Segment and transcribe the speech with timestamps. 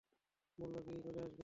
[0.59, 1.39] বললো, গিয়েই চলে আসবে।